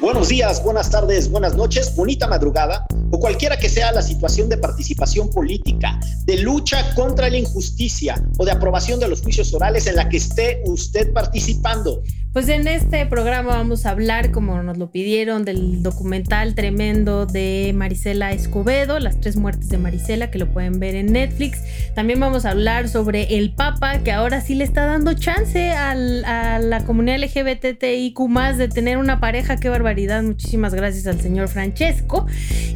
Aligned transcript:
Buenos 0.00 0.28
días, 0.28 0.62
buenas 0.62 0.90
tardes, 0.90 1.30
buenas 1.30 1.54
noches, 1.54 1.94
bonita 1.94 2.26
madrugada 2.26 2.84
o 3.12 3.18
cualquiera 3.18 3.56
que 3.56 3.68
sea 3.68 3.92
la 3.92 4.02
situación 4.02 4.48
de 4.48 4.58
participación 4.58 5.30
política, 5.30 6.00
de 6.24 6.38
lucha 6.38 6.94
contra 6.94 7.30
la 7.30 7.38
injusticia 7.38 8.20
o 8.36 8.44
de 8.44 8.50
aprobación 8.50 8.98
de 8.98 9.08
los 9.08 9.22
juicios 9.22 9.54
orales 9.54 9.86
en 9.86 9.96
la 9.96 10.08
que 10.08 10.16
esté 10.16 10.62
usted 10.66 11.12
participando. 11.12 12.02
Pues 12.34 12.48
en 12.48 12.66
este 12.66 13.06
programa 13.06 13.50
vamos 13.50 13.86
a 13.86 13.90
hablar, 13.90 14.32
como 14.32 14.60
nos 14.60 14.76
lo 14.76 14.90
pidieron, 14.90 15.44
del 15.44 15.84
documental 15.84 16.56
tremendo 16.56 17.26
de 17.26 17.72
Marisela 17.76 18.32
Escobedo, 18.32 18.98
Las 18.98 19.20
tres 19.20 19.36
muertes 19.36 19.68
de 19.68 19.78
Marisela, 19.78 20.32
que 20.32 20.40
lo 20.40 20.48
pueden 20.48 20.80
ver 20.80 20.96
en 20.96 21.12
Netflix. 21.12 21.60
También 21.94 22.18
vamos 22.18 22.44
a 22.44 22.50
hablar 22.50 22.88
sobre 22.88 23.36
el 23.36 23.52
Papa, 23.52 24.00
que 24.00 24.10
ahora 24.10 24.40
sí 24.40 24.56
le 24.56 24.64
está 24.64 24.84
dando 24.84 25.12
chance 25.12 25.70
a 25.70 25.94
la 25.94 26.84
comunidad 26.84 27.18
LGBTIQ 27.18 28.18
de 28.56 28.68
tener 28.68 28.98
una 28.98 29.20
pareja. 29.20 29.58
Qué 29.58 29.68
barbaridad. 29.68 30.20
Muchísimas 30.24 30.74
gracias 30.74 31.06
al 31.06 31.20
señor 31.20 31.46
Francesco. 31.46 32.26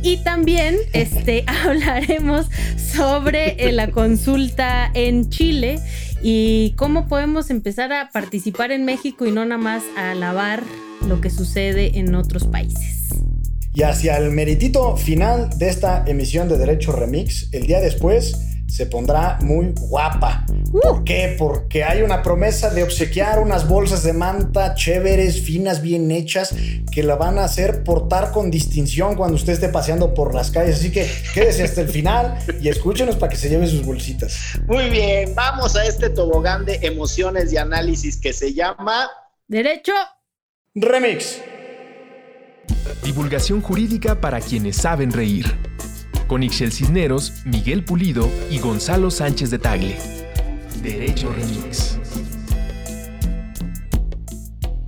Y 0.05 0.19
también 0.19 0.77
este, 0.93 1.45
hablaremos 1.65 2.47
sobre 2.77 3.57
eh, 3.59 3.73
la 3.73 3.91
consulta 3.91 4.88
en 4.95 5.30
Chile 5.30 5.80
y 6.23 6.75
cómo 6.77 7.07
podemos 7.07 7.51
empezar 7.51 7.93
a 7.93 8.11
participar 8.11 8.73
en 8.73 8.85
México 8.85 9.27
y 9.27 9.31
no 9.31 9.45
nada 9.45 9.61
más 9.61 9.83
a 9.97 10.13
alabar 10.13 10.63
lo 11.07 11.21
que 11.21 11.31
sucede 11.31 11.99
en 11.99 12.15
otros 12.15 12.47
países. 12.47 13.11
Y 13.75 13.83
hacia 13.83 14.17
el 14.17 14.33
meritito 14.33 14.97
final 14.97 15.51
de 15.59 15.69
esta 15.69 16.05
emisión 16.07 16.49
de 16.49 16.59
Derecho 16.59 16.93
Remix, 16.93 17.49
el 17.53 17.67
día 17.67 17.81
después 17.81 18.58
se 18.69 18.87
pondrá 18.87 19.39
muy 19.41 19.73
guapa. 19.77 20.45
Uh. 20.73 20.81
¿Por 20.81 21.05
qué? 21.05 21.35
Porque 21.39 21.83
hay 21.83 22.02
una 22.02 22.23
promesa 22.23 22.71
de 22.71 22.83
obsequiar 22.83 23.41
unas 23.41 23.66
bolsas 23.66 24.02
de 24.02 24.13
manta 24.13 24.75
chéveres, 24.75 25.41
finas, 25.41 25.83
bien 25.83 26.10
hechas, 26.10 26.55
que 26.93 27.02
la 27.02 27.16
van 27.16 27.38
a 27.38 27.45
hacer 27.45 27.83
portar 27.83 28.30
con 28.30 28.51
distinción 28.51 29.16
cuando 29.16 29.37
usted 29.37 29.55
esté 29.55 29.69
paseando 29.69 30.15
por 30.15 30.35
las 30.35 30.51
calles. 30.51 30.77
Así 30.77 30.93
que 30.93 31.10
quédese 31.35 31.65
hasta 31.65 31.80
el 31.80 31.88
final 31.88 32.38
y 32.60 32.69
escúchenos 32.69 33.16
para 33.16 33.30
que 33.30 33.37
se 33.37 33.49
lleven 33.49 33.69
sus 33.69 33.85
bolsitas. 33.85 34.38
Muy 34.66 34.91
bien, 34.91 35.35
vamos 35.35 35.75
a 35.75 35.85
este 35.85 36.10
tobogán 36.10 36.65
de 36.65 36.79
emociones 36.82 37.53
y 37.53 37.57
análisis 37.57 38.16
que 38.16 38.32
se 38.32 38.53
llama 38.53 39.09
Derecho 39.47 39.95
Remix. 40.75 41.41
Divulgación 43.03 43.63
jurídica 43.63 44.21
para 44.21 44.41
quienes 44.41 44.77
saben 44.77 45.10
reír 45.10 45.47
con 46.29 46.45
Ixel 46.45 46.71
Cisneros, 46.71 47.43
Miguel 47.45 47.84
Pulido 47.84 48.30
y 48.51 48.59
Gonzalo 48.60 49.10
Sánchez 49.10 49.51
de 49.51 49.59
Tagle. 49.59 49.96
Derecho 50.82 51.32
Remix. 51.32 51.98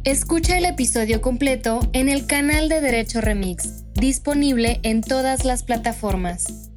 Escucha 0.04 0.56
el 0.56 0.66
episodio 0.66 1.20
completo 1.20 1.80
en 1.92 2.08
el 2.08 2.26
canal 2.26 2.68
de 2.68 2.80
Derecho 2.80 3.20
Remix, 3.20 3.84
disponible 3.94 4.80
en 4.82 5.00
todas 5.00 5.44
las 5.44 5.62
plataformas. 5.62 6.69